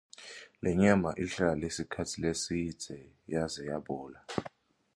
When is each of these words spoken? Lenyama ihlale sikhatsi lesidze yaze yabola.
Lenyama 0.63 1.11
ihlale 1.23 1.67
sikhatsi 1.75 2.17
lesidze 2.23 2.97
yaze 3.33 3.61
yabola. 3.69 4.19